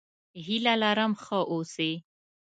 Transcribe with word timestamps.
هيله 0.45 0.73
لرم 0.81 1.11
ښه 1.23 1.39
اوسې! 1.51 1.91